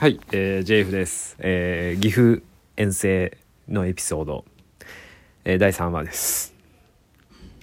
[0.00, 2.40] はい、えー、JF です、えー岐阜
[2.78, 3.36] 遠征
[3.68, 4.46] のエピソード、
[5.44, 6.54] えー第3話です。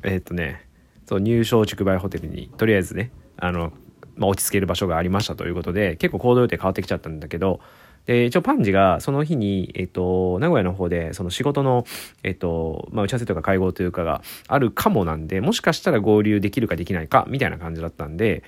[0.04, 0.64] えーっとね
[1.08, 3.74] そう入賞竹梅ホテルにとりあえずねあの、
[4.18, 7.60] まあ、落ち着ける場所がありましたということで結構行動予定変わってきちゃったんだけど
[8.06, 11.86] で一応パンジがその日に、えっと名古屋の方でその仕事の、
[12.22, 18.44] えっとまあ、打ち合わせとか会合というかがあるかもなんでもしかしたら合流できるかできないかみたいな感じだったんで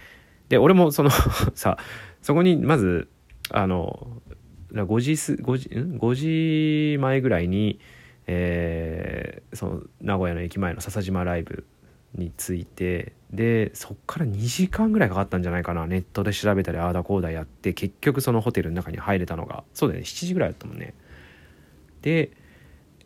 [0.49, 1.09] で俺もその
[1.55, 1.79] さ
[2.21, 3.07] そこにまず
[3.51, 4.21] あの
[4.73, 7.79] 5時す5時ん？5時前ぐらいに、
[8.27, 11.65] えーその名古屋の駅前の笹島ライブ
[12.13, 15.87] に着いてでそっから2時間ぐらいかかったんじゃないかな。
[15.87, 20.05] ネットで調べたりああだこうだやって結局そのホテルの中に入れたのがそうだよね。
[20.05, 20.93] 7時ぐらいだったもんね。
[22.01, 22.31] で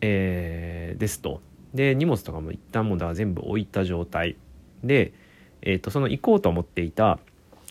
[0.02, 1.40] えーですと。
[1.72, 4.36] で荷物とかも一旦もうだ全部置いた状態。
[4.82, 5.14] で、
[5.62, 7.18] えー、とその行こうと思っていた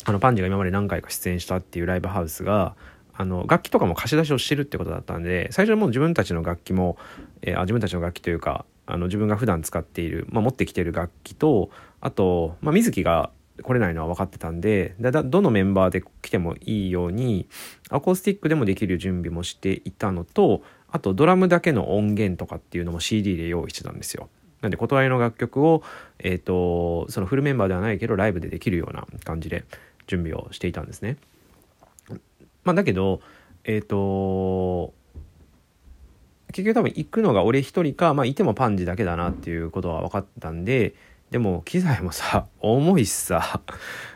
[0.05, 2.75] あのパンジーが今まで何回か出演したっていうライブハウスが
[3.16, 6.97] あの楽器とかも貸し出しをしてるってことだったんで最初はもう自分たちの楽器も、
[7.41, 11.69] えーあ自分たちの楽器というかあの自分が普段使っている、まあ、持ってきてる楽器と
[12.02, 17.47] あと、まあ、水木が来れないのは分かってたんでだだどのメンバーで来てもいいように
[17.89, 24.30] アコースティックでもできる準備もしていたのとあとドラムだけの音源とかっていうのも CD で用意してたんですよ。
[24.61, 25.83] なんで断りの楽曲を、
[26.19, 29.66] えー、とそのフルメンバーではないけどライブでできるような感じで
[30.08, 31.18] 準備をしていたんですね。
[32.64, 33.22] まあ、だけど
[33.64, 34.94] えっ、と
[36.54, 40.94] 結局多分行くのが俺一人か、まあ、いてもパンジだけだなっていうことは分かったんで
[41.31, 43.59] でも機材もさ 重いしさ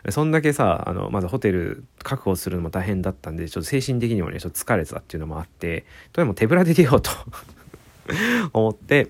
[0.10, 7.10] そんだけさあのまずホテル確保するのも大変だったんでちょっと精神的にもねちょっと疲れてたっていうのもあってとにも手ぶらで出ようと
[8.54, 9.10] 思って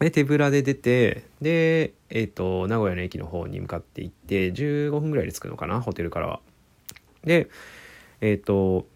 [0.00, 6.40] で手ぶらで出てでえっ、と名古屋の駅の方に向かって行って15分ぐらいで着くのかなホテルからは。
[7.24, 7.48] で
[8.20, 8.86] えっ、と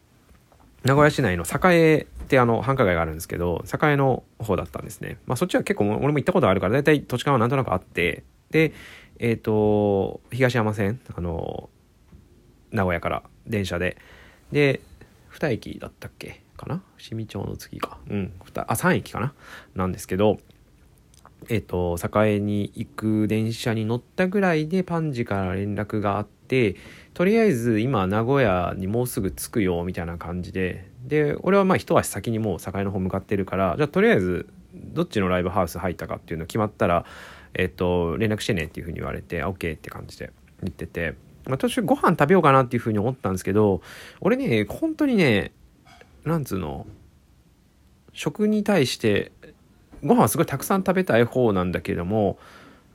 [0.84, 5.18] 名古屋市内の栄ってあの繁華街があるんですけど栄の方だったんですね。
[5.26, 8.22] まあそっちは結構俺も行ったことあるから大体土地勘はなんとなくあって。
[8.50, 8.72] で
[9.18, 11.70] えっ、と東山線あの
[12.72, 13.96] 名古屋から電車で。
[14.52, 14.80] で
[15.32, 16.82] 2駅だったっけかな？
[16.98, 17.98] 清見町の次か。
[18.08, 19.32] うんふたあ3駅かな？
[19.74, 20.38] なんですけど。
[21.48, 26.76] えっ、と栄に行く電車に乗ったぐらいでパンジから連絡があって
[27.14, 30.88] とりあえず今名古屋にもうすぐ着くよみたいな感じで。
[31.04, 37.06] で俺はまあ一足先にもう栄の方向かってるからじゃあとりあえずどっちのライブハウス入ったかっていうの決まったら
[37.54, 40.30] えっ、と連絡してねっていうふうに言われて OK って感じで
[40.62, 41.14] 言ってて、
[41.46, 43.80] まあ、途中ご飯食べようかなっていうふうに思ったんですけど
[44.20, 45.52] 俺ね本当にね
[46.24, 46.86] なんつうの
[48.12, 49.32] 食に対して
[50.04, 52.38] ご飯はすごいたくさん食べたい方なんだけども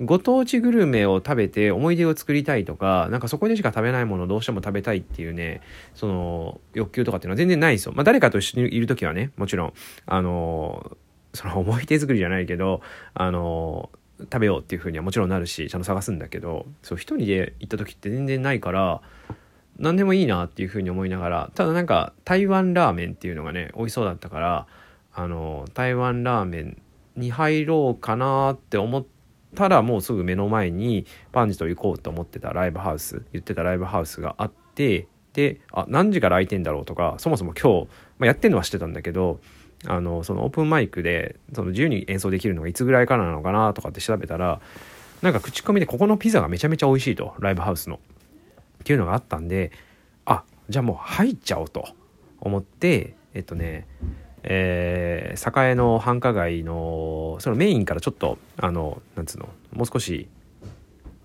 [0.02, 5.62] ご当地グルメを食べて思い出を作りたいとかなんかそこでしか食べないものをどうしても食べたいっていうね
[5.94, 7.94] その欲求とかっていうのは全然ないですよ。
[7.96, 9.74] まあ誰かと一緒にいる時はねもちろん
[10.06, 10.98] あの
[11.34, 12.82] その思い出作りじゃないけど
[13.14, 13.90] あの
[14.20, 19.02] 食べようっていうふうにはもちろんなるしちゃんと探すんだけどそう一人で行った時って全然ないから
[19.78, 24.68] 何でもいいなっていうふうに思いながらただなんか台湾ラーメンっていうのがね美味しそうだったから
[25.14, 26.82] あの台湾ラーメン
[27.16, 29.06] に入ろうかなって思っ
[29.56, 37.88] たらもうすぐ目の前にパンジと行こうと思ってたライブハウス言ってたライブハウスがあってであ何時から空いてんだろうとかそもそも今日、
[38.20, 39.40] まあ、やってんのは知ってたんだけど
[39.88, 44.62] あのそのオープンマイクでその自由に演奏できるのがいつぐらいからなのかなとかって調べたら
[45.22, 48.00] なんか口コミでここのピザがめちゃめちゃ美味しいとライブハウスの。
[48.76, 49.72] っていうのがあったんで
[50.26, 51.88] あじゃあもう入っちゃおうと
[52.40, 53.88] 思ってえっとね
[54.48, 60.28] えー栄の繁華街のそのメインからちょっとあのなんつうのもう少し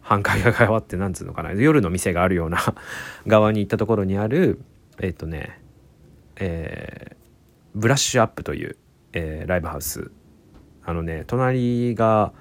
[0.00, 1.52] 繁華街側ってなんつうのかな。
[1.52, 2.58] 夜の店があるような
[3.26, 4.60] 側に行ったところにある
[5.00, 5.60] えっとね
[6.36, 7.16] えー
[7.74, 8.76] ブラッシュアップという、
[9.12, 10.10] えーライブハウス。
[10.82, 12.32] あのね隣が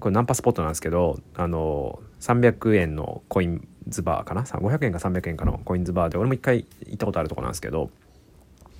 [0.00, 7.90] これナンパスポットなんですけどあの300円のコインズバーかな？500円か300円かのコインズバーで俺も一回行ったことあるとこなんですけど。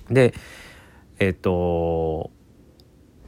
[0.09, 0.33] で
[1.19, 2.31] えっ、と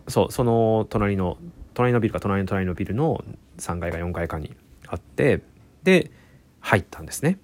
[0.08, 1.38] そうその隣の
[1.74, 3.24] 隣のビルか隣の隣のビルの
[3.60, 4.56] 3階か4階かに
[4.88, 5.42] あって
[5.84, 6.12] で
[6.60, 7.38] 入ったんですね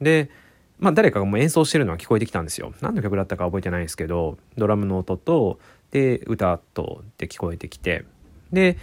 [0.00, 0.30] で
[0.78, 5.58] まあ誰かがもう演奏してるのは聞こえてきたんですよ何の曲だったか覚えてないですけどドラムの音と
[5.90, 8.04] で歌とで聞こえてきて
[8.52, 8.76] で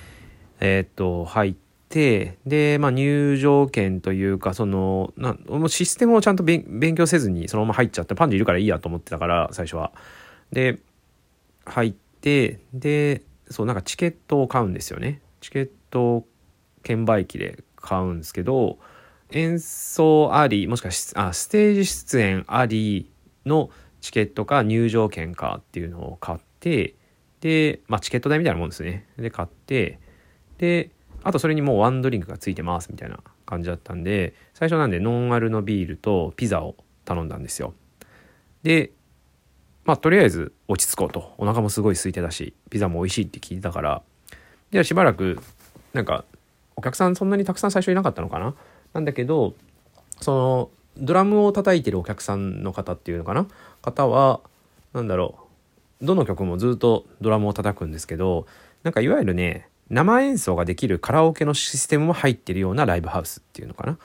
[0.59, 1.55] えーっと入っ
[1.89, 5.37] てで、まあ、入場券というかそのな
[5.69, 9.91] システムをちゃんと勉強せずにそのまま入っちゃってパンでいるからいいやと思ってたから最初は。
[10.53, 10.79] で
[11.65, 15.21] 入ってでそうなんかチケットを買うんですよね。
[15.41, 16.25] チケット
[16.83, 18.77] 券売機で買うんですけど
[19.31, 23.11] 演奏ありもしくはしあステージ出演あり
[23.45, 23.69] の
[23.99, 26.95] チケットか入場券かっていうのを買って
[27.41, 29.99] で、まあ、チケット代みたいなもんですねで買って
[30.59, 30.91] で
[31.23, 37.73] あとそれにもうワンドリンクがついてますみたいな感じだったんで最初なんでノンアルのビールとピザを頼んだんですよ
[38.63, 38.91] で
[39.85, 41.33] まあとりあえず落ち着こうと。
[41.37, 44.01] お腹もすごい空いてたしピザも美味しいって聞いてたから。
[44.71, 45.39] でしばらく
[45.93, 46.25] なんか
[46.75, 48.55] お客さんそんなにたくさん最初いなかったのかな？
[48.93, 49.53] なんだけど
[50.19, 53.45] そのドラムを叩いてるお客さんの方っていうのかな？
[53.81, 54.39] 方は
[54.93, 55.35] 何だろ
[56.01, 58.47] うどの曲もずっとドラムを叩くんですけど
[58.83, 63.93] なんかいわゆるね生演奏ができるカラオケのシステムも入ってるようなライブハウスっていうのかな？
[63.93, 63.97] っ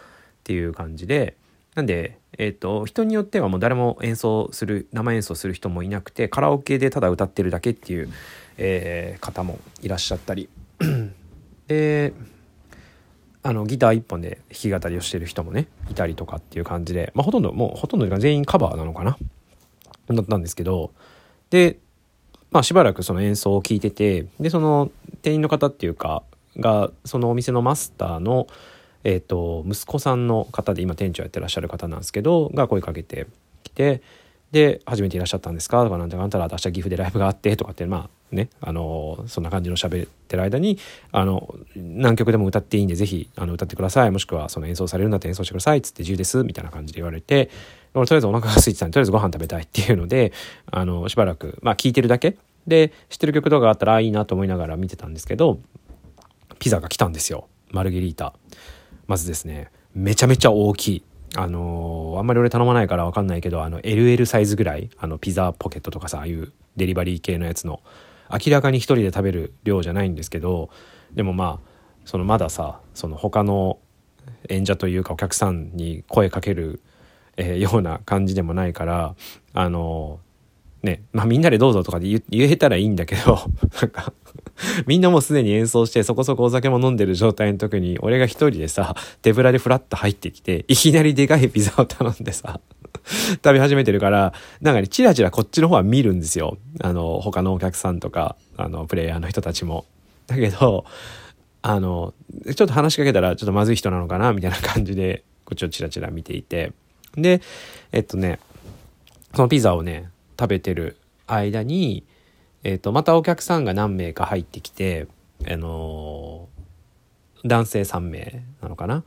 [0.44, 1.36] ていう感じで
[1.78, 8.10] なんで、えっ、ー、と人によってはもう誰も演奏する生演奏する人もいなくてカラオケでただ歌ってるだけっていう、
[8.56, 10.48] えー、方もいらっしゃったり。
[11.69, 12.14] で
[13.44, 19.16] あのギター1本で弾き語りをしてる人もねいたりとかっていう感じで、まあ、ほとんどもうほとんどが全員カバーなのかな
[20.08, 20.90] だったんですけど。
[21.50, 21.78] で
[22.50, 24.90] まあしばらくその演奏を聴いててでその
[25.22, 26.24] 店員の方っていうか
[26.56, 28.48] がそのお店のマスターの
[29.04, 33.26] えっ、ー、と息子さんの方で今店長やってらっしゃる方なんですけどが声かけて
[33.62, 34.02] きて
[34.52, 40.78] で初めていらっしゃったんですかとかなんてあんたら明日岐阜でライブがあってとかってまあねあのそんな感じの喋ってる間に
[41.12, 44.10] あの何曲でも歌っていいんでぜひあの歌ってください。
[44.10, 47.50] もしくはその演奏されるんだったら演奏してくださいっつって自由ですみたいな感じで言われて
[47.94, 50.32] 俺とりあえずお腹が空いてたんでとりあえずご飯食べたいっていうので
[50.70, 52.36] あのしばらくまあ聴いてるだけ。
[52.66, 55.58] で知ってる曲とかあったらいいなと思いながら見てたんですけど
[56.58, 57.48] ピザが来たんですよ。
[57.70, 58.34] マルゲリータ。
[59.08, 61.05] まずですねめちゃめちゃ大きい。
[61.37, 67.82] あのー、あんまり俺頼まないから分かんないけどあの LL サイズぐらいあのピザポケットとかさああいうデリバリー系のやつの
[68.31, 70.70] 明らかに一人で食べる量じゃないんですけど
[71.12, 71.69] でもまあ
[72.06, 73.78] そのまださその他の
[74.49, 76.81] 演者というかお客さんに声かける、
[77.37, 79.14] えー、ような感じでもないから
[79.52, 80.20] あの
[80.82, 83.38] ねまあみんなでどうぞとかで言えたらいいんだけど
[83.80, 84.12] なんか
[84.86, 92.60] みんなもうすでに演奏してそこそこお酒も飲んでる状態の時に俺が一人でさ手ぶらでフラッと入ってきていきなりでかいピザを頼んでさ
[93.44, 99.84] 食べ始めてるからなんかねチラチラこっちの方は見るんですよあの他のお客さんとかあのプレイヤーの人たちも。
[100.26, 100.84] だけど
[101.62, 102.14] あの
[102.54, 106.72] ちょっと話しかけたらちょっとまずい人なのかなみたいな感じでこっちをチラチラ見ていて
[107.16, 107.40] で
[107.92, 108.38] えっとね
[109.34, 110.96] そのピザをね食べてる
[111.26, 112.05] 間に
[112.64, 115.06] え、ー、と、またお客さんが何名か入ってきて、
[115.46, 119.05] あのー、男性3名なのかな？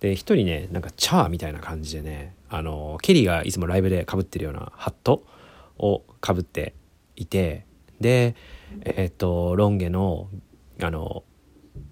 [0.00, 5.24] で、一人ね、なんかチャーみたいな感じでね、あのー、ケリーがいつもライブで被ってるようなハット
[5.78, 6.74] を被って
[7.16, 7.66] いて、
[8.00, 8.36] で、
[8.84, 10.28] えっ、と、ロン毛の、
[10.80, 11.24] あの、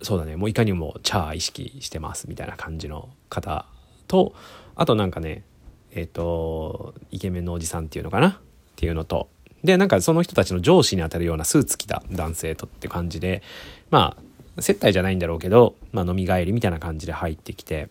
[0.03, 3.67] そうだね、もういかにもチャー意識してますみたいな感じの方
[4.07, 4.35] と、
[4.77, 5.45] あとなんかね、
[5.93, 8.41] えっ、と、イケメンのおじさんっていうのかな？
[8.81, 9.29] っていうのと、
[9.62, 13.43] で、なんかその人たちの上司にあたるようなスーツ着た男性とって感じで、
[13.91, 14.17] ま
[14.56, 17.91] あ、接待じゃないんだろうけど、まあ飲み帰りみたいな感じで入ってきて、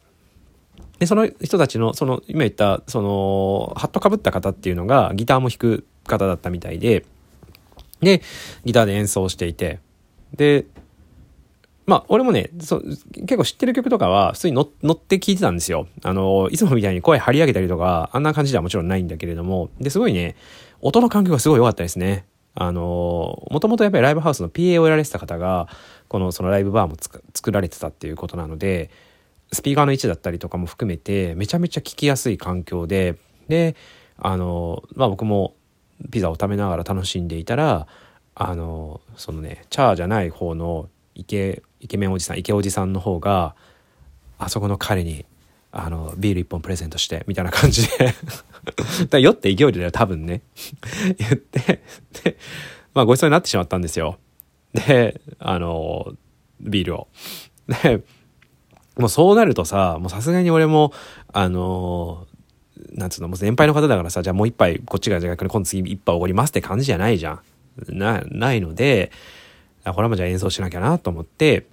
[0.98, 7.06] で、その人たちの、その、今言った、その、ハットかぶった方っていうのが、ギターも弾く方だったみたいで、
[8.02, 8.24] で、
[8.66, 9.80] ギターで演奏していて、
[10.36, 10.66] で、
[11.86, 14.64] まあ、俺もね、そ結構知ってる曲とかは普通に乗
[14.94, 15.88] って聴いてたんですよ。
[16.04, 20.36] あの、いつもみたいに声張り上げたりとか、あんな感じではもちろんないんだけれども、で、すごいね、
[20.82, 22.26] 音の環境がすごい良かったですね。
[22.56, 25.68] あの、もともとやっぱりライブハウスの PA をやられてた方が、
[26.08, 26.96] このそのライブバーも
[27.34, 28.90] 作られてたっていうことなので、
[29.52, 33.16] スピーカーの位置だったりとかも含めて、めちゃめちゃ聞きやすい環境で、
[33.48, 33.76] で、
[34.18, 35.56] あの、まあ僕も
[36.12, 37.88] ピザを食べながら楽しんでいたら、
[38.36, 43.56] あの、そのね、チャーじゃない方のイケ、イケメンおじさん、イケおじさんの方が、
[44.38, 45.26] あそこの彼に
[45.72, 48.14] あの、ビール一本プレゼントして、みたいな感じで
[49.10, 50.42] だ酔って勢いでだよ、多分ね
[51.18, 51.82] 言って、
[52.24, 52.38] で、
[52.94, 54.18] まあごちそうになってしまったんですよ。
[54.74, 56.14] で、あの、
[56.60, 57.08] ビールを。
[57.84, 58.02] で、
[58.98, 60.92] もうそうなるとさ、もうさすがに俺も、
[61.32, 62.28] あの、
[62.92, 67.42] なんつうの、もう先輩の方だからさ、じゃあもう一杯、こっちが逆に今度次一杯おごりますって感じじゃないじゃん。
[67.98, 69.12] な、ないので、
[69.86, 71.68] これはもうじゃあ演奏しなきゃなと思って、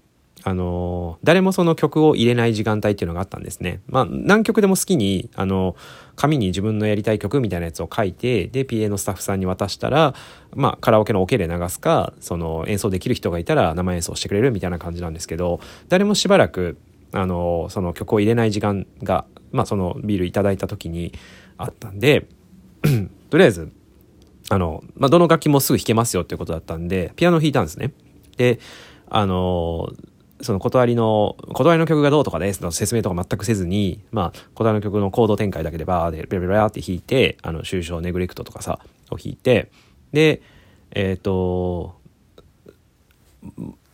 [0.47, 3.81] あの、誰もその曲を入れない時間帯っていうのがあったんですね。
[3.88, 5.75] まあ、何曲でも好きに、あの、
[6.15, 10.15] 紙に自分のやりたい曲みたいなやつを書いて、で、PA のスタッフさんに渡したら、
[10.55, 16.79] まあ、カラオケのオケで流すか、その、演奏できる人がいたら生演奏してくれるみたいな感じなんですけど、誰もしばらく、
[17.11, 21.12] あの、その曲を入れない時間が、まあ、そのビールいただいた時に
[21.59, 22.29] あったんで、
[23.31, 23.73] とりあえず、
[24.49, 27.91] あの、まあ、どの楽器もすぐ弾けますよっていうことだったんで、ピアノ弾いたんですね。
[28.37, 28.61] で、
[29.09, 29.91] あの、
[30.40, 39.71] その断りの断りの曲がどうとかですの説明とか全くせずにまあ断りの曲のコード展開だけでバーでベラベラって弾いてあの終章ネグレクトとかさを弾いて
[40.12, 40.43] で
[40.93, 41.97] えっ、と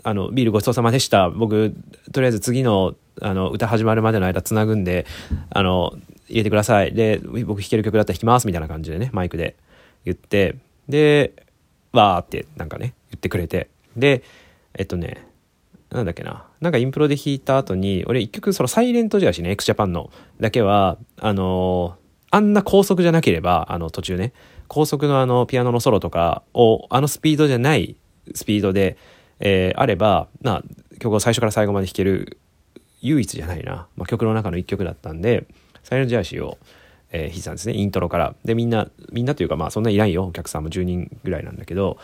[0.04, 1.30] あのビールごちそうさまでした。
[1.30, 1.75] 僕
[2.12, 5.06] とりあえず次のあの歌始まるまでの間つなぐんで
[5.50, 5.92] あの
[6.28, 6.92] 入れてください。
[6.92, 9.56] で僕弾ける曲だったら弾きますみたいな感じでねマイクで
[10.04, 10.56] 言って
[10.88, 11.32] で
[11.92, 13.68] わーってなんかね言ってくれて。
[13.96, 14.22] で
[14.75, 15.26] えっとね
[15.92, 16.46] なんだっけな。
[16.61, 20.11] なんかインプロで弾いた後に俺一曲そのサイレントジャーシーね x ジャパンの。
[20.40, 21.96] だけはあの
[22.30, 24.32] あんな高速じゃなければあの途中ね。
[24.68, 27.96] 高速のあのピアノのソロとかをあのスピードじゃない
[28.34, 28.96] スピードで、
[29.38, 30.62] えー、あればな
[30.99, 32.38] 曲を最初から最後まで弾ける
[33.02, 35.46] 唯一じゃないな、まあ、曲の中の一曲だったんで
[35.82, 36.56] サイレントジャーシーを、
[37.11, 37.75] えー、弾いたんですね。
[37.75, 38.34] イントロから。
[38.46, 40.25] でみんなみんなというかまあそんないないよ。
[40.25, 41.99] お客さんも10人ぐらいなんだけど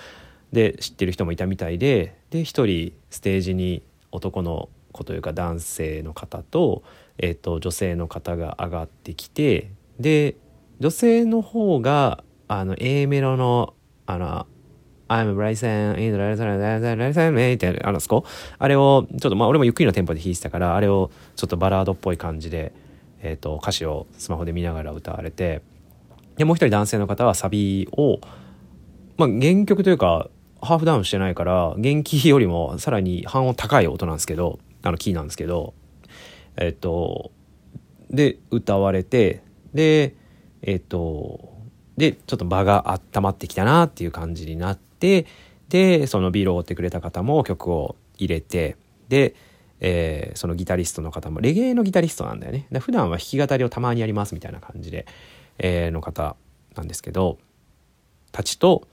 [0.52, 6.82] で知ってる人もいたみたいでで一人ステージに男の子というか男性の方と,、
[7.18, 10.36] えーと、女性の方が上がってきてで
[10.80, 13.74] 女性の方があの A メロの
[14.06, 14.46] あの
[15.08, 18.24] I'm Bryson, in the Bryson, ってあのそこ？
[18.58, 22.72] あれをちょっとまあ俺もゆっくりのテンポで弾いてたからあれをちょっとバラードっぽい感じで、
[23.22, 25.62] えーと、歌詞をスマホで見ながら歌われて
[26.36, 28.20] でもう一人男性の方はサビを
[29.16, 30.28] まあ原曲というか
[30.60, 35.74] ハーフダウンしてないから原キーよりもさらに半音高い音なんですけどあのキーなんですけど
[36.56, 37.30] えっと
[38.10, 39.42] で歌われて
[39.74, 40.14] で
[40.62, 41.56] えっと
[41.96, 45.26] でちょっと場が温まってきたなっていう感じになって
[45.68, 48.76] でそのビールを追ってくれた方も曲を入れて
[49.08, 49.34] で、
[49.80, 52.66] えー、そのギタリストの方もレゲエのギタリストなんだよね。
[52.70, 55.06] で普段は弾き語りをたまにやりますみたいな感じで、
[55.58, 56.36] えー、の方
[56.74, 57.38] なんですけど
[58.32, 58.86] たちと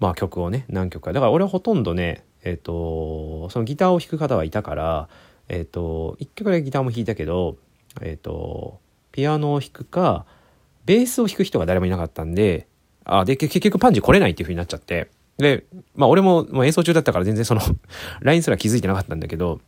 [0.00, 1.12] まあ曲をね何曲か。
[1.12, 5.08] だから俺はほとんどねえっ、ー、とそのギターを弾く方はいたから
[5.48, 7.56] えっ、ー、と1曲だけギターも弾いたけど
[8.00, 8.80] えっ、ー、と
[9.12, 10.26] ピアノを弾くか
[10.86, 12.66] ベースを弾く人が誰もいなかったんで
[13.04, 15.10] あで結局パンチ来れないっていう風になっちゃって。
[15.38, 15.64] で
[15.94, 17.62] まあ俺ももう演奏中だったから全然その
[18.20, 19.60] LINE すら気づいてなかったんだけど。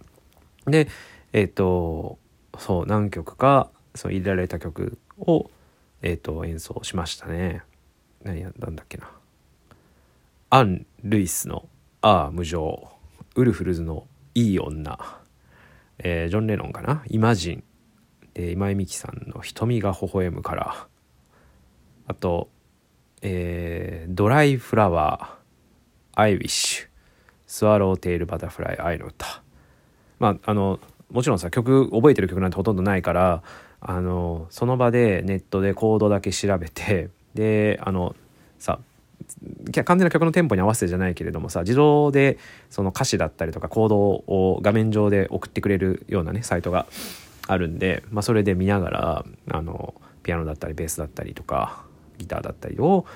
[0.67, 0.89] で
[1.33, 2.19] えっ、と
[2.59, 5.51] そう何曲かそう入れられた曲を
[6.03, 7.63] えっ、と演奏しましたね。
[8.23, 9.11] 何やったんだっけな。
[10.55, 11.67] アン・ルイスの
[12.03, 12.87] 「ああ無情」
[13.37, 14.07] ウルフルズの
[14.37, 14.99] 「いい女」
[15.99, 17.65] えー、ジョン・レノンかな「イマジン」
[18.35, 20.89] で今井美樹さんの「瞳が微笑む」から。
[22.07, 22.51] あと、
[23.23, 26.87] えー、ドライフラワー、アイウィッシュ、
[27.47, 29.43] スワローテールバタフライ、愛の歌。
[30.19, 30.81] まあ、あの、
[31.11, 33.43] もちろんさ、曲、覚えてる曲なんてほとんどないから、
[33.81, 38.15] あの、その場でネットでコードだけ調べて、で、あの、
[38.59, 38.81] さ、
[39.85, 42.39] 完全な曲のテンポに合わせてじゃないけれどもさ自動で
[42.71, 46.87] その歌詞だったりとかコードを画面上で送ってくれるようなねサイトが
[47.47, 51.85] あるんで、まあ、それで見ながらあのピアノだったりベースだったりとか
[52.19, 53.07] ギターだったりを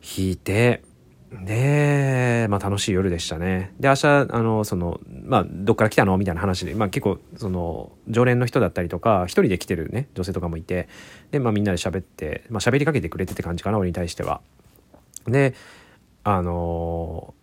[0.00, 0.82] 弾いて
[1.30, 3.74] で、まあ、楽しい夜でしたね。
[3.78, 10.88] で明日あのその、まあ、どっから来たのみたいな話で、まあ、結構その常連の人だったりとか一人で来てるね女性とかもいて
[11.30, 14.40] で、まあ、みんなで喋ってまあ喋りかけてくれてって感じかな俺に対しては。
[15.30, 15.54] で
[16.24, 17.34] あの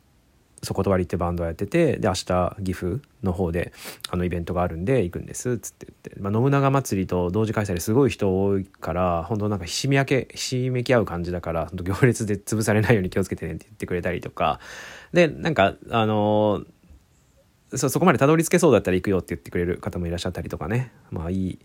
[0.65, 3.71] そこ断りってバンドをやっててで明日岐阜の方で
[4.09, 14.59] あのイベントがあるんで行くんですっつって言って、まあ、信長祭りと同時開催ですごい人多いから本当なんかひしめけひしめき合う感じだから行列で潰されないように気をつけてねって言ってくれたりとか。
[15.13, 16.63] でなんかあの
[17.73, 20.91] そそこまでたどり着けそうだったら行くよって言ってくれる方もいらっしゃったりとかね。
[21.11, 21.59] まあいい、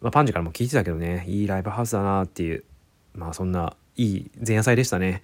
[0.00, 2.64] まあ、パンジからも聞いてたけどねいいライブハウスだなっていう
[3.14, 5.22] まあそんないい前夜祭でしたね。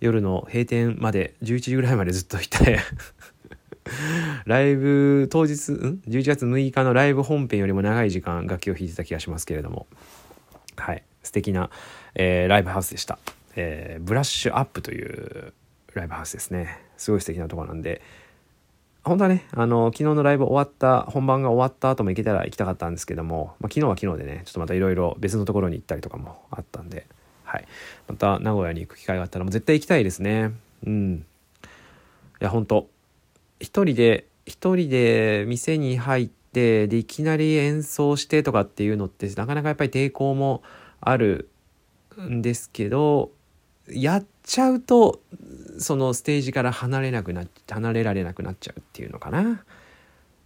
[0.00, 2.80] 夜の閉店まで11時ぐらいまでずっといて
[4.46, 9.86] ライブ当日ん？11月6日のライブ本編よりも長い時間楽器を弾いてた気がしますけれども。
[10.76, 11.02] はい。
[11.22, 11.70] 素敵な、
[12.14, 13.18] えー、ライブハウスでした、
[13.54, 15.52] えー、ブラッシュアップという
[15.94, 16.78] ライブハウスですね。
[16.96, 18.00] すごい素敵なところなんで。
[19.02, 27.06] 本当はねあの昨日のライブ終わった本番が終わった後も行けたら行きたかったんですけども、まあ、昨日は昨日でねちょっとまたいろいろ別のところに行ったりとかもあったんで。
[27.50, 27.66] はい、
[28.06, 30.52] また名古屋に行く機会があったらもう絶対行きたいですね。
[30.86, 31.26] うん。
[32.40, 32.88] いや本当。
[33.58, 40.62] 一人で一人で店に入ってでいきなり演奏してとかっていうのってなかなかやっぱり抵抗も
[41.00, 41.48] ある
[42.20, 43.32] んですけど
[43.88, 45.20] やっちゃうと
[45.78, 49.64] そのステージから離れなくな離れられなくなっちゃうっていうのかな。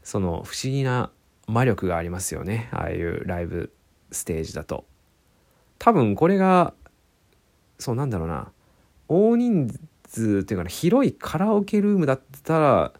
[0.02, 1.10] その不思議な
[1.46, 2.70] 魔力がありますよね。
[2.72, 3.72] ああいうライブ
[4.10, 4.86] ステージだと。
[5.78, 6.72] 多分これが
[7.78, 8.50] そうなんだろうな。
[9.08, 9.68] 大人
[10.08, 12.92] 数っていうかな広いカラオケルームだったら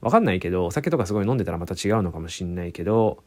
[0.00, 3.22] 分かんないけどお酒とかすごい飲んでたらまた違うのかもしんないけど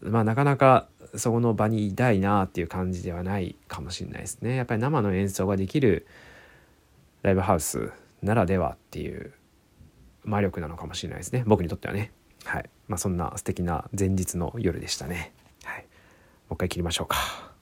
[0.00, 4.56] まあなかなかそこの場にいたいなっていう感じではないかもしれないですね。
[4.56, 6.06] やっぱり生の演奏ができる
[7.22, 7.92] ライブハウス
[8.22, 9.32] ならではっていう
[10.24, 11.44] 魔力なのかもしれないですね。
[11.46, 12.12] 僕にとってはね。
[12.44, 12.68] はい。
[12.88, 15.32] まあそんな素敵な前日の夜でしたね。
[15.62, 15.82] はい。
[15.82, 15.86] も
[16.50, 17.53] う一回切りましょうか。